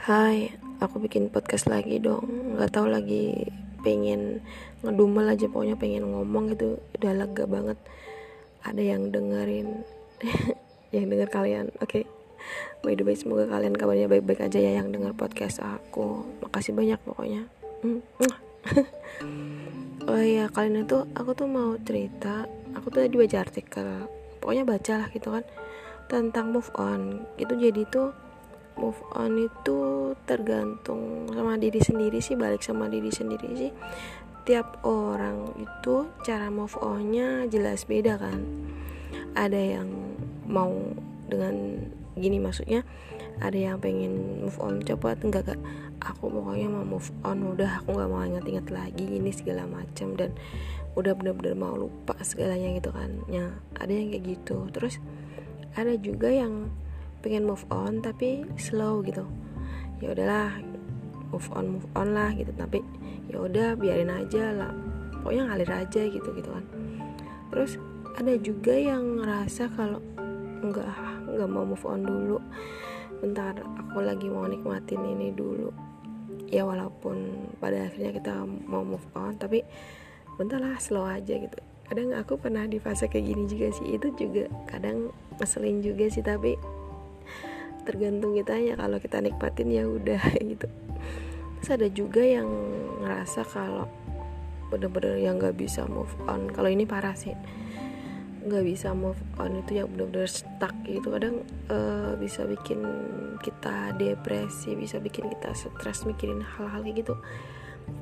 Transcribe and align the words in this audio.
Hai, 0.00 0.56
aku 0.80 0.96
bikin 0.96 1.28
podcast 1.28 1.68
lagi 1.68 2.00
dong. 2.00 2.56
Gak 2.56 2.72
tahu 2.72 2.88
lagi 2.88 3.52
pengen 3.84 4.40
ngedumel 4.80 5.28
aja 5.28 5.44
pokoknya 5.44 5.76
pengen 5.76 6.08
ngomong 6.08 6.56
gitu 6.56 6.80
udah 6.96 7.12
lega 7.12 7.44
banget. 7.44 7.76
Ada 8.64 8.80
yang 8.80 9.12
dengerin, 9.12 9.84
yang 10.96 11.04
denger 11.04 11.28
kalian. 11.28 11.68
Oke. 11.84 12.00
Okay. 12.00 12.04
By 12.80 12.96
the 12.96 13.04
way, 13.04 13.12
semoga 13.12 13.44
kalian 13.44 13.76
kabarnya 13.76 14.08
baik-baik 14.08 14.48
aja 14.48 14.56
ya 14.56 14.80
yang 14.80 14.88
denger 14.88 15.12
podcast 15.12 15.60
aku. 15.60 16.24
Makasih 16.48 16.72
banyak 16.72 16.96
pokoknya. 17.04 17.44
Hmm, 17.84 18.00
oh 20.08 20.16
iya, 20.16 20.48
kalian 20.48 20.88
itu 20.88 21.04
aku 21.12 21.36
tuh 21.36 21.44
mau 21.44 21.76
cerita. 21.84 22.48
Aku 22.72 22.88
tuh 22.88 23.04
tadi 23.04 23.20
baca 23.20 23.36
artikel. 23.44 24.08
Pokoknya 24.40 24.64
baca 24.64 24.92
lah 24.96 25.12
gitu 25.12 25.28
kan 25.28 25.44
tentang 26.08 26.56
move 26.56 26.72
on. 26.80 27.28
Itu 27.36 27.52
jadi 27.60 27.84
tuh 27.92 28.29
move 28.76 28.98
on 29.16 29.38
itu 29.38 29.78
tergantung 30.26 31.30
sama 31.30 31.56
diri 31.56 31.80
sendiri 31.82 32.18
sih 32.22 32.36
balik 32.38 32.62
sama 32.62 32.86
diri 32.86 33.10
sendiri 33.10 33.48
sih. 33.56 33.72
Tiap 34.46 34.82
orang 34.86 35.54
itu 35.60 36.10
cara 36.26 36.50
move 36.50 36.74
onnya 36.80 37.46
jelas 37.50 37.86
beda 37.86 38.18
kan. 38.18 38.40
Ada 39.34 39.80
yang 39.80 39.88
mau 40.50 40.74
dengan 41.30 41.86
gini 42.18 42.42
maksudnya 42.42 42.82
ada 43.40 43.56
yang 43.56 43.78
pengen 43.80 44.44
move 44.44 44.58
on 44.60 44.82
cepat 44.82 45.22
enggak 45.24 45.54
gak 45.54 45.60
aku 46.02 46.28
pokoknya 46.28 46.68
mau 46.68 46.84
move 46.84 47.08
on 47.24 47.56
udah 47.56 47.80
aku 47.80 47.96
nggak 47.96 48.10
mau 48.10 48.24
inget-inget 48.24 48.66
lagi 48.68 49.06
ini 49.06 49.30
segala 49.32 49.64
macam 49.68 50.16
dan 50.16 50.34
udah 50.98 51.12
bener-bener 51.14 51.54
mau 51.54 51.76
lupa 51.78 52.18
segalanya 52.20 52.74
gitu 52.76 52.90
kan. 52.90 53.10
Ya 53.30 53.54
ada 53.78 53.92
yang 53.92 54.10
kayak 54.10 54.24
gitu. 54.26 54.66
Terus 54.74 54.98
ada 55.78 55.94
juga 55.96 56.28
yang 56.32 56.72
pengen 57.20 57.44
move 57.44 57.64
on 57.68 58.00
tapi 58.00 58.44
slow 58.56 59.04
gitu. 59.04 59.24
Ya 60.00 60.16
udahlah 60.16 60.56
move 61.30 61.48
on 61.54 61.78
move 61.78 61.88
on 61.94 62.16
lah 62.16 62.32
gitu. 62.34 62.50
Tapi 62.56 62.80
ya 63.28 63.40
udah 63.40 63.76
biarin 63.76 64.12
aja 64.12 64.52
lah. 64.52 64.72
Pokoknya 65.20 65.52
ngalir 65.52 65.70
aja 65.70 66.02
gitu 66.08 66.28
gitu 66.32 66.48
kan. 66.48 66.64
Terus 67.52 67.76
ada 68.16 68.32
juga 68.40 68.74
yang 68.74 69.20
ngerasa 69.22 69.70
kalau 69.76 70.00
nggak 70.60 70.88
nggak 71.36 71.50
mau 71.50 71.64
move 71.64 71.86
on 71.86 72.00
dulu. 72.02 72.38
Bentar 73.20 73.52
aku 73.76 74.00
lagi 74.00 74.26
mau 74.32 74.48
nikmatin 74.48 75.04
ini 75.04 75.30
dulu. 75.36 75.68
Ya 76.50 76.66
walaupun 76.66 77.46
pada 77.62 77.86
akhirnya 77.86 78.16
kita 78.16 78.32
mau 78.66 78.82
move 78.82 79.06
on 79.14 79.36
tapi 79.38 79.62
bentar 80.40 80.58
lah 80.58 80.80
slow 80.80 81.04
aja 81.04 81.36
gitu. 81.36 81.58
Kadang 81.90 82.14
aku 82.14 82.38
pernah 82.38 82.64
di 82.70 82.78
fase 82.78 83.10
kayak 83.10 83.26
gini 83.28 83.44
juga 83.44 83.68
sih. 83.76 83.98
Itu 83.98 84.14
juga 84.16 84.48
kadang 84.66 85.12
ngeselin 85.36 85.82
juga 85.84 86.06
sih 86.08 86.24
tapi 86.24 86.54
tergantung 87.82 88.36
kita 88.36 88.56
ya 88.56 88.74
kalau 88.76 88.98
kita 89.00 89.18
nikmatin 89.20 89.68
ya 89.70 89.84
udah 89.86 90.22
gitu. 90.52 90.66
Terus 91.60 91.70
ada 91.76 91.88
juga 91.92 92.22
yang 92.24 92.48
ngerasa 93.04 93.44
kalau 93.44 93.84
bener-bener 94.70 95.18
yang 95.20 95.36
nggak 95.36 95.58
bisa 95.58 95.84
move 95.84 96.12
on. 96.30 96.48
Kalau 96.48 96.70
ini 96.70 96.88
parah 96.88 97.12
sih. 97.12 97.34
Nggak 98.40 98.64
bisa 98.64 98.96
move 98.96 99.20
on 99.36 99.60
itu 99.60 99.82
yang 99.82 99.88
bener-bener 99.92 100.30
stuck 100.30 100.72
gitu. 100.88 101.12
Kadang 101.12 101.44
uh, 101.68 102.16
bisa 102.16 102.48
bikin 102.48 102.80
kita 103.44 103.96
depresi 103.96 104.76
bisa 104.76 104.96
bikin 105.00 105.28
kita 105.28 105.52
stres 105.52 106.08
mikirin 106.08 106.40
hal-hal 106.40 106.80
kayak 106.80 107.04
gitu. 107.04 107.14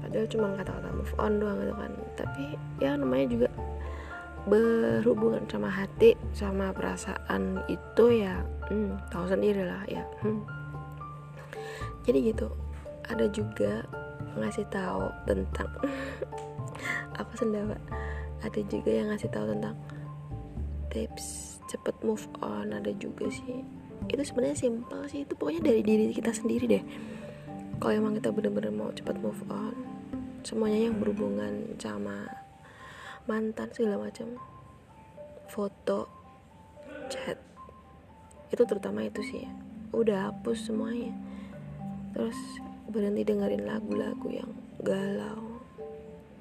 Padahal 0.04 0.26
cuma 0.28 0.46
kata-kata 0.54 0.88
move 0.94 1.14
on 1.18 1.32
doang 1.42 1.58
gitu 1.58 1.74
kan. 1.74 1.92
Tapi 2.14 2.44
ya 2.78 2.94
namanya 2.94 3.26
juga 3.26 3.47
berhubungan 4.48 5.44
sama 5.46 5.68
hati 5.68 6.16
sama 6.32 6.72
perasaan 6.72 7.60
itu 7.68 8.04
ya 8.24 8.40
hmm, 8.72 8.96
tahu 9.12 9.28
sendiri 9.28 9.68
lah 9.68 9.84
ya 9.84 10.02
hmm. 10.24 10.42
jadi 12.08 12.32
gitu 12.32 12.48
ada 13.08 13.24
juga 13.32 13.84
ngasih 14.36 14.66
tahu 14.68 15.08
tentang 15.24 15.70
apa 17.20 17.32
sendawa? 17.34 17.76
Ada 18.44 18.60
juga 18.70 18.90
yang 18.92 19.10
ngasih 19.10 19.30
tahu 19.34 19.50
tentang 19.50 19.74
tips 20.94 21.58
cepet 21.68 21.96
move 22.06 22.24
on 22.40 22.70
ada 22.70 22.94
juga 22.96 23.26
sih. 23.28 23.66
Itu 24.06 24.22
sebenarnya 24.22 24.56
simpel 24.56 25.04
sih 25.10 25.26
itu 25.26 25.34
pokoknya 25.34 25.74
dari 25.74 25.82
diri 25.82 26.14
kita 26.14 26.30
sendiri 26.30 26.64
deh. 26.70 26.84
Kalau 27.78 27.92
emang 27.94 28.14
kita 28.18 28.30
bener-bener 28.30 28.70
mau 28.70 28.90
cepet 28.94 29.16
move 29.18 29.42
on 29.50 29.74
semuanya 30.46 30.88
yang 30.88 30.96
berhubungan 31.02 31.76
sama 31.82 32.24
mantan 33.28 33.68
segala 33.76 34.00
macam. 34.00 34.40
Foto 35.52 36.08
chat. 37.12 37.36
Itu 38.48 38.64
terutama 38.64 39.04
itu 39.04 39.20
sih. 39.20 39.44
Udah 39.92 40.32
hapus 40.32 40.72
semuanya. 40.72 41.12
Terus 42.16 42.36
berhenti 42.88 43.22
dengerin 43.28 43.68
lagu-lagu 43.68 44.28
yang 44.32 44.50
galau 44.80 45.60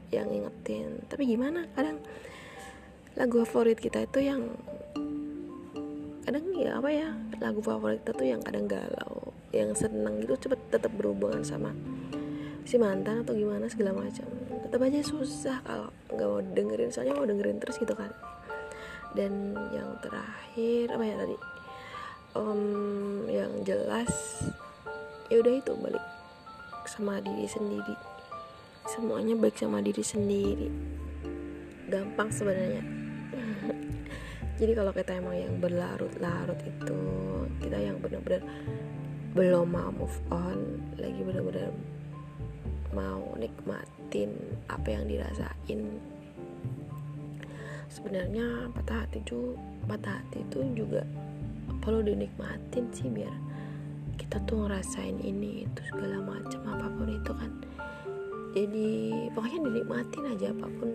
yang 0.08 0.32
ingetin 0.32 1.04
tapi 1.12 1.28
gimana? 1.28 1.68
Kadang 1.76 2.00
lagu 3.20 3.44
favorit 3.44 3.76
kita 3.76 4.08
itu 4.08 4.24
yang 4.24 4.48
kadang 6.24 6.48
ya 6.56 6.80
apa 6.80 6.90
ya? 6.90 7.12
Lagu 7.44 7.60
favorit 7.60 8.00
kita 8.08 8.16
tuh 8.16 8.28
yang 8.32 8.40
kadang 8.40 8.72
galau 8.72 9.36
yang 9.52 9.76
seneng 9.76 10.24
gitu 10.24 10.48
cepet 10.48 10.60
tetap 10.72 10.92
berhubungan 10.96 11.44
sama 11.44 11.76
si 12.68 12.76
mantan 12.76 13.24
atau 13.24 13.32
gimana 13.32 13.72
segala 13.72 13.96
macam 13.96 14.28
tetap 14.68 14.84
aja 14.84 15.00
susah 15.00 15.64
kalau 15.64 15.88
nggak 16.12 16.28
mau 16.28 16.44
dengerin 16.44 16.92
soalnya 16.92 17.16
mau 17.16 17.24
dengerin 17.24 17.56
terus 17.64 17.80
gitu 17.80 17.96
kan. 17.96 18.12
Dan 19.16 19.56
yang 19.72 19.96
terakhir 20.04 20.92
apa 20.92 21.04
ya 21.08 21.16
tadi? 21.16 21.38
Um, 22.36 23.24
yang 23.32 23.64
jelas 23.64 24.12
ya 25.32 25.40
udah 25.40 25.54
itu 25.56 25.72
balik 25.80 26.04
sama 26.84 27.24
diri 27.24 27.48
sendiri. 27.48 27.96
Semuanya 28.92 29.40
baik 29.40 29.56
sama 29.56 29.80
diri 29.80 30.04
sendiri. 30.04 30.68
Gampang 31.88 32.28
sebenarnya. 32.28 32.84
Jadi 34.60 34.72
kalau 34.76 34.92
kita 34.92 35.16
emang 35.16 35.40
yang 35.40 35.56
berlarut-larut 35.64 36.60
itu 36.68 37.00
kita 37.64 37.80
yang 37.80 38.04
benar-benar 38.04 38.44
belum 39.32 39.68
mau 39.72 39.96
move 39.96 40.20
on 40.28 40.60
lagi 41.00 41.22
benar-benar 41.24 41.72
mau 42.98 43.38
nikmatin 43.38 44.34
apa 44.66 44.88
yang 44.90 45.06
dirasain. 45.06 45.82
Sebenarnya 47.94 48.74
patah 48.74 49.06
hati 49.06 49.22
itu 49.22 49.54
patah 49.86 50.18
hati 50.18 50.42
itu 50.42 50.66
juga 50.74 51.06
perlu 51.86 52.02
dinikmatin 52.02 52.90
sih 52.90 53.08
biar 53.08 53.32
kita 54.18 54.42
tuh 54.50 54.66
ngerasain 54.66 55.22
ini 55.22 55.70
itu 55.70 55.82
segala 55.94 56.26
macam 56.26 56.62
apa 56.66 56.90
pun 56.90 57.08
itu 57.14 57.32
kan. 57.38 57.52
Jadi 58.58 58.90
pokoknya 59.38 59.60
dinikmatin 59.70 60.24
aja 60.34 60.50
apa 60.50 60.68
pun 60.82 60.90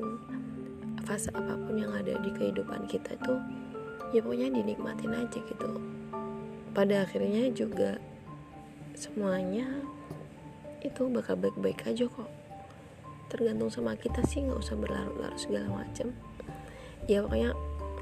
fase 1.06 1.30
apa 1.30 1.54
pun 1.54 1.78
yang 1.78 1.94
ada 1.94 2.18
di 2.18 2.30
kehidupan 2.34 2.90
kita 2.90 3.14
itu 3.14 3.34
ya 4.10 4.20
pokoknya 4.20 4.50
dinikmatin 4.50 5.14
aja 5.14 5.38
gitu. 5.38 5.70
Pada 6.74 7.06
akhirnya 7.06 7.48
juga 7.54 8.02
semuanya 8.98 9.64
itu 10.82 11.02
bakal 11.08 11.38
baik-baik 11.38 11.86
aja 11.86 12.04
kok. 12.10 12.30
Tergantung 13.30 13.72
sama 13.72 13.96
kita 13.96 14.20
sih 14.28 14.44
nggak 14.44 14.60
usah 14.60 14.76
berlarut-larut 14.76 15.40
segala 15.40 15.68
macam 15.72 16.12
ya 17.10 17.22
pokoknya 17.24 17.50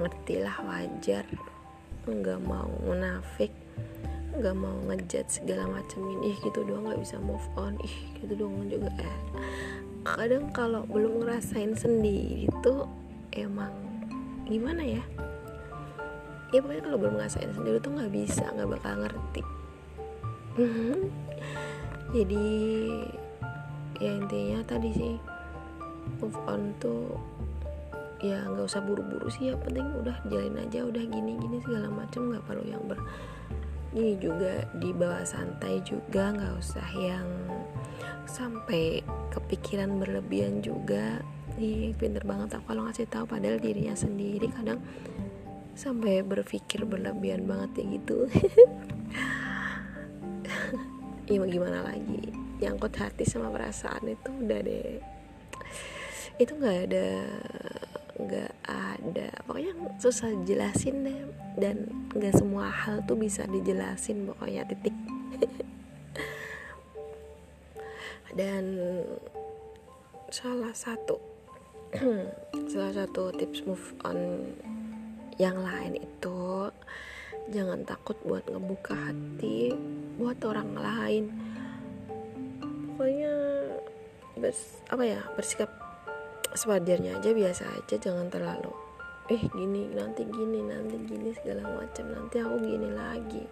ngerti 0.01 0.35
lah 0.43 0.57
wajar. 0.65 1.25
Nggak 2.09 2.41
mau 2.43 2.69
munafik 2.83 3.53
nggak 4.31 4.57
mau 4.57 4.79
ngejat 4.89 5.27
segala 5.29 5.69
macam 5.69 6.01
ini. 6.17 6.33
Ih 6.33 6.37
gitu 6.41 6.65
doang 6.65 6.89
nggak 6.89 7.01
bisa 7.03 7.21
move 7.21 7.45
on. 7.61 7.77
Ih 7.85 7.97
gitu 8.23 8.35
doang 8.35 8.67
juga. 8.67 8.91
Eh 8.99 9.17
kadang 10.05 10.49
kalau 10.51 10.83
belum 10.89 11.21
ngerasain 11.23 11.77
sendiri 11.77 12.49
tuh 12.65 12.89
emang 13.37 13.73
gimana 14.49 14.83
ya? 14.83 15.05
Ya 16.51 16.59
pokoknya 16.59 16.83
kalau 16.83 16.99
belum 16.99 17.15
ngerasain 17.21 17.53
sendiri 17.55 17.79
tuh 17.79 17.95
nggak 17.95 18.11
bisa 18.11 18.43
nggak 18.51 18.71
bakal 18.75 18.95
ngerti 19.07 19.43
jadi 22.11 22.47
ya 24.01 24.11
intinya 24.17 24.61
tadi 24.67 24.91
sih 24.95 25.15
move 26.19 26.39
on 26.49 26.75
tuh 26.83 27.15
ya 28.21 28.45
nggak 28.45 28.69
usah 28.69 28.85
buru-buru 28.85 29.33
sih 29.33 29.53
ya 29.53 29.55
penting 29.57 29.87
udah 29.97 30.17
jalin 30.29 30.61
aja 30.61 30.85
udah 30.85 31.01
gini 31.01 31.41
gini 31.41 31.57
segala 31.65 31.89
macam 31.89 32.29
nggak 32.29 32.45
perlu 32.45 32.65
yang 32.69 32.83
ber 32.85 33.01
ini 33.91 34.15
juga 34.23 34.71
di 34.79 34.95
bawah 34.95 35.27
santai 35.27 35.83
juga 35.83 36.31
nggak 36.31 36.55
usah 36.63 36.87
yang 36.95 37.27
sampai 38.31 39.03
kepikiran 39.35 39.99
berlebihan 39.99 40.63
juga. 40.63 41.19
Ih 41.59 41.93
pinter 41.99 42.23
banget 42.23 42.57
aku 42.57 42.71
kalau 42.71 42.87
ngasih 42.87 43.11
tahu 43.11 43.27
padahal 43.27 43.59
dirinya 43.59 43.93
sendiri 43.99 44.49
kadang 44.55 44.79
sampai 45.75 46.23
berpikir 46.23 46.87
berlebihan 46.87 47.45
banget 47.45 47.83
ya 47.83 47.85
gitu 47.99 48.19
ya 51.31 51.39
mau 51.39 51.47
gimana 51.47 51.87
lagi? 51.87 52.35
Nyangkut 52.59 52.99
hati 52.99 53.23
sama 53.23 53.55
perasaan 53.55 54.11
itu 54.11 54.31
udah 54.35 54.61
deh. 54.67 54.99
Itu 56.43 56.59
nggak 56.59 56.79
ada 56.91 57.09
nggak 58.19 58.53
ada. 58.67 59.29
Pokoknya 59.47 59.73
susah 60.03 60.35
jelasin 60.43 61.07
deh. 61.07 61.21
Dan 61.55 61.87
nggak 62.11 62.35
semua 62.35 62.67
hal 62.67 63.07
tuh 63.07 63.15
bisa 63.15 63.47
dijelasin 63.47 64.27
pokoknya 64.27 64.67
titik. 64.67 64.97
Dan 68.39 68.65
salah 70.35 70.75
satu 70.75 71.19
salah 72.71 72.95
satu 72.95 73.35
tips 73.35 73.67
move 73.67 73.95
on 74.07 74.19
yang 75.43 75.59
lain 75.59 75.99
itu 75.99 76.71
jangan 77.51 77.83
takut 77.85 78.17
buat 78.25 78.47
ngebuka 78.47 78.95
hati 78.95 79.75
buat 80.17 80.39
orang 80.47 80.71
lain. 80.75 81.25
Pokoknya 82.97 83.35
bers 84.39 84.81
apa 84.89 85.03
ya 85.05 85.21
bersikap 85.37 85.71
sewajarnya 86.57 87.21
aja 87.21 87.31
biasa 87.31 87.65
aja 87.77 87.95
jangan 88.01 88.27
terlalu 88.33 88.73
eh 89.31 89.39
gini 89.55 89.87
nanti 89.95 90.27
gini 90.27 90.59
nanti 90.67 90.99
gini 91.07 91.31
segala 91.31 91.63
macam 91.63 92.11
nanti 92.11 92.43
aku 92.43 92.57
gini 92.59 92.89
lagi 92.91 93.45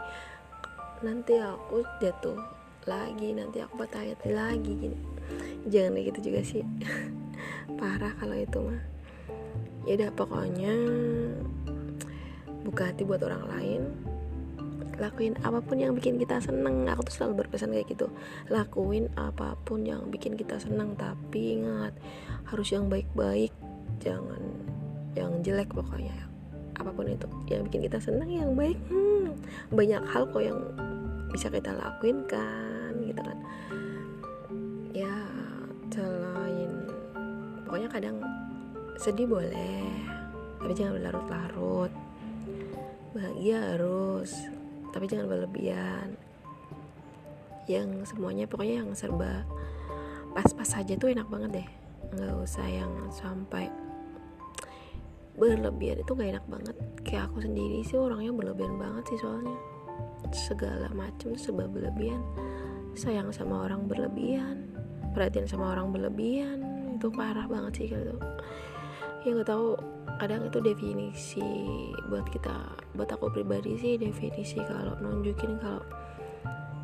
nanti 1.07 1.39
aku 1.39 1.87
jatuh 2.03 2.35
lagi 2.89 3.37
nanti 3.37 3.61
aku 3.61 3.85
patah 3.85 4.01
hati 4.01 4.33
lagi 4.33 4.73
gini. 4.73 4.99
Jangan 5.69 5.93
kayak 5.93 6.07
gitu 6.11 6.19
juga 6.33 6.41
sih. 6.41 6.65
Parah 7.79 8.17
kalau 8.17 8.35
itu 8.35 8.59
mah. 8.65 8.83
Ya 9.85 9.93
udah 10.01 10.11
pokoknya 10.17 10.75
buka 12.79 12.95
hati 12.95 13.03
buat 13.03 13.19
orang 13.27 13.43
lain. 13.59 13.83
Lakuin 15.03 15.35
apa 15.43 15.59
pun 15.59 15.83
yang 15.83 15.99
bikin 15.99 16.15
kita 16.15 16.39
seneng. 16.39 16.87
Aku 16.87 17.03
tuh 17.03 17.11
selalu 17.11 17.43
berpesan 17.43 17.75
kayak 17.75 17.91
gitu. 17.91 18.07
Lakuin 18.55 19.11
apa 19.19 19.59
pun 19.67 19.83
yang 19.83 20.07
bikin 20.15 20.39
kita 20.39 20.63
seneng. 20.63 20.95
Tapi 20.95 21.59
ingat 21.59 21.91
harus 22.47 22.71
yang 22.71 22.87
baik-baik. 22.87 23.51
Jangan 23.99 24.39
yang 25.19 25.43
jelek 25.43 25.75
pokoknya. 25.75 26.23
Apa 26.79 26.95
pun 26.95 27.11
itu. 27.11 27.27
Yang 27.51 27.67
bikin 27.67 27.83
kita 27.91 27.99
seneng 27.99 28.31
yang 28.31 28.55
baik. 28.55 28.79
Hmm, 28.87 29.35
banyak 29.75 30.03
hal 30.15 30.31
kok 30.31 30.39
yang 30.39 30.63
bisa 31.35 31.51
kita 31.51 31.75
lakuin 31.75 32.23
kan 32.31 32.95
gitu 33.03 33.19
kan. 33.27 33.39
Ya 34.95 35.15
selain 35.91 36.87
pokoknya 37.67 37.91
kadang 37.91 38.23
sedih 39.03 39.27
boleh. 39.27 39.83
Tapi 40.63 40.75
jangan 40.79 41.03
berlarut-larut 41.03 41.98
bahagia 43.19 43.59
harus 43.75 44.31
tapi 44.95 45.11
jangan 45.11 45.27
berlebihan. 45.27 46.15
Yang 47.67 48.15
semuanya 48.15 48.47
pokoknya 48.47 48.81
yang 48.87 48.91
serba 48.95 49.45
pas-pas 50.33 50.79
saja 50.79 50.95
tuh 50.95 51.11
enak 51.11 51.27
banget 51.27 51.51
deh. 51.61 51.69
Nggak 52.15 52.35
usah 52.47 52.67
yang 52.71 52.93
sampai 53.11 53.67
berlebihan 55.39 56.03
itu 56.03 56.15
gak 56.15 56.35
enak 56.35 56.47
banget. 56.51 56.77
Kayak 57.07 57.31
aku 57.31 57.47
sendiri 57.47 57.83
sih 57.87 57.99
orangnya 57.99 58.31
berlebihan 58.35 58.75
banget 58.79 59.05
sih 59.11 59.19
soalnya. 59.19 59.59
Segala 60.31 60.89
macam 60.95 61.35
serba 61.35 61.67
berlebihan. 61.67 62.23
Sayang 62.99 63.31
sama 63.31 63.67
orang 63.67 63.87
berlebihan 63.87 64.79
perhatian 65.19 65.51
sama 65.51 65.75
orang 65.75 65.91
berlebihan 65.91 66.63
itu 66.95 67.11
parah 67.11 67.51
banget 67.51 67.73
sih 67.75 67.87
gitu 67.91 68.15
ya 69.23 69.31
nggak 69.35 69.51
tahu. 69.51 69.79
Kadang 70.19 70.51
itu 70.51 70.59
definisi 70.59 71.47
buat 72.11 72.27
kita 72.27 72.55
buat 72.99 73.07
aku 73.07 73.31
pribadi 73.31 73.79
sih 73.79 73.95
definisi 73.95 74.59
kalau 74.67 74.99
nunjukin 74.99 75.63
kalau 75.63 75.79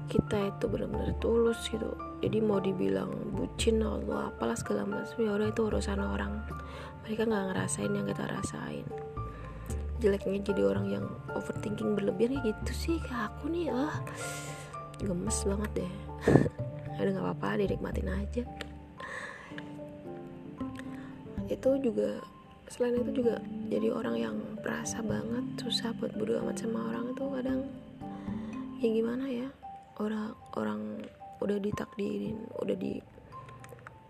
kita 0.07 0.55
itu 0.55 0.65
benar-benar 0.71 1.17
tulus 1.19 1.67
gitu. 1.67 1.99
Jadi 2.23 2.39
mau 2.39 2.63
dibilang 2.63 3.11
bucin 3.35 3.83
atau 3.83 4.31
apalah 4.31 4.55
segala 4.55 4.87
macam 4.87 5.19
ya 5.19 5.35
udah 5.35 5.49
itu 5.51 5.63
urusan 5.67 5.99
orang. 5.99 6.47
Mereka 7.03 7.27
nggak 7.27 7.45
ngerasain 7.53 7.91
yang 7.91 8.07
kita 8.07 8.25
rasain. 8.31 8.87
Jeleknya 9.99 10.55
jadi 10.55 10.63
orang 10.69 10.87
yang 10.93 11.07
overthinking 11.35 11.97
berlebihan 11.99 12.39
ya 12.39 12.55
gitu 12.55 12.73
sih 12.73 12.97
kayak 13.03 13.35
aku 13.35 13.51
nih. 13.51 13.75
Ah 13.75 13.99
gemes 15.03 15.43
banget 15.43 15.71
deh. 15.83 15.93
Ada 17.03 17.09
nggak 17.11 17.25
apa-apa 17.27 17.59
dinikmatin 17.67 18.07
aja 18.07 18.47
itu 21.55 21.71
juga 21.79 22.19
selain 22.67 22.99
itu 22.99 23.23
juga 23.23 23.39
jadi 23.69 23.93
orang 23.93 24.17
yang 24.17 24.37
perasa 24.59 25.05
banget 25.05 25.45
susah 25.61 25.93
buat 26.01 26.17
bodo 26.17 26.41
amat 26.43 26.57
sama 26.65 26.91
orang 26.91 27.15
itu 27.15 27.25
kadang. 27.31 27.61
Ya 28.83 28.89
gimana 28.91 29.25
ya 29.31 29.49
orang 30.03 30.35
orang 30.59 30.81
udah 31.39 31.59
ditakdirin 31.61 32.37
udah 32.59 32.77
di 32.77 32.99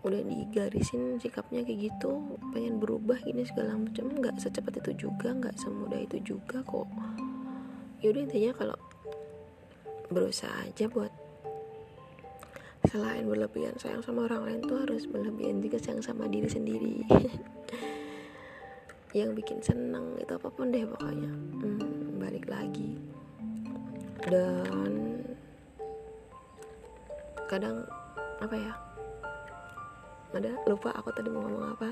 udah 0.05 0.21
digarisin 0.21 1.17
sikapnya 1.17 1.65
kayak 1.65 1.89
gitu 1.89 2.37
pengen 2.53 2.77
berubah 2.77 3.17
gini 3.25 3.41
segala 3.41 3.73
macam 3.73 4.05
nggak 4.13 4.37
secepat 4.37 4.77
itu 4.85 5.09
juga 5.09 5.33
nggak 5.33 5.57
semudah 5.57 5.99
itu 6.01 6.17
juga 6.21 6.61
kok. 6.61 6.85
Yaudah 8.05 8.21
intinya 8.21 8.51
kalau 8.53 8.77
berusaha 10.13 10.53
aja 10.61 10.85
buat 10.85 11.09
selain 12.95 13.27
berlebihan 13.27 13.75
sayang 13.75 13.99
sama 13.99 14.23
orang 14.23 14.47
lain 14.47 14.59
tuh 14.63 14.79
harus 14.79 15.03
berlebihan 15.03 15.59
juga 15.59 15.75
sayang 15.83 15.99
sama 15.99 16.31
diri 16.31 16.47
sendiri. 16.47 17.03
Yang 19.19 19.29
bikin 19.35 19.59
seneng 19.59 20.15
itu 20.15 20.31
apa 20.31 20.47
pun 20.47 20.71
deh 20.71 20.87
pokoknya. 20.87 21.27
Hmm, 21.59 22.23
balik 22.23 22.47
lagi. 22.47 22.95
Dan 24.23 25.19
kadang 27.51 27.83
apa 28.39 28.55
ya 28.55 28.73
ada 30.31 30.55
lupa 30.63 30.95
aku 30.95 31.11
tadi 31.11 31.27
mau 31.27 31.43
ngomong 31.43 31.75
apa. 31.75 31.91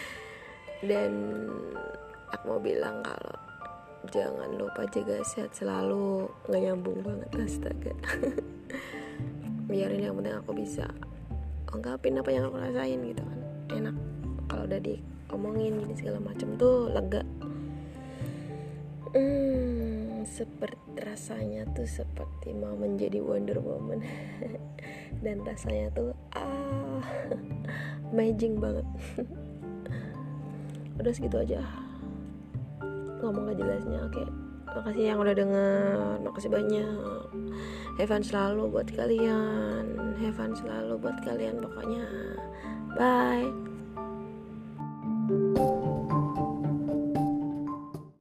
Dan 0.88 1.12
aku 2.32 2.56
mau 2.56 2.60
bilang 2.64 3.04
kalau 3.04 3.36
jangan 4.08 4.48
lupa 4.56 4.88
jaga 4.88 5.20
sehat 5.28 5.52
selalu. 5.52 6.24
Nggak 6.48 6.72
nyambung 6.72 7.04
banget 7.04 7.28
astaga 7.36 7.92
biarin 9.66 10.06
yang 10.06 10.14
penting 10.14 10.38
aku 10.38 10.54
bisa 10.54 10.86
ungkapin 11.74 12.22
apa 12.22 12.30
yang 12.30 12.46
aku 12.46 12.58
rasain 12.62 13.02
gitu 13.02 13.22
kan. 13.22 13.40
Enak 13.74 13.96
kalau 14.46 14.62
udah 14.70 14.80
di 14.80 14.94
omongin 15.34 15.82
gini 15.82 15.94
segala 15.98 16.22
macam 16.22 16.54
tuh 16.54 16.86
lega. 16.94 17.22
Hmm, 19.10 20.22
seperti 20.22 20.78
rasanya 21.02 21.66
tuh 21.74 21.88
seperti 21.88 22.54
mau 22.54 22.78
menjadi 22.78 23.18
Wonder 23.18 23.58
Woman. 23.58 24.06
Dan 25.24 25.42
rasanya 25.42 25.90
tuh 25.90 26.14
ah 26.38 27.02
amazing 28.14 28.62
banget. 28.62 28.86
Udah 31.02 31.12
segitu 31.12 31.42
aja. 31.42 31.60
Ngomong 33.18 33.50
gak 33.50 33.58
jelasnya 33.58 33.98
oke 34.06 34.45
makasih 34.70 35.04
yang 35.14 35.18
udah 35.22 35.34
denger 35.34 36.18
makasih 36.22 36.50
banyak. 36.50 37.26
Have 37.96 38.12
fun 38.12 38.20
selalu 38.20 38.68
buat 38.68 38.88
kalian 38.92 39.84
have 40.20 40.36
fun 40.36 40.52
selalu 40.52 40.94
buat 41.00 41.16
kalian 41.24 41.58
pokoknya. 41.60 42.06
Bye 42.96 43.65